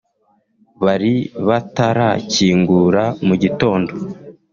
Bari 0.85 1.13
batarakingura 1.47 3.03
mu 3.27 3.35
gitondo 3.43 3.91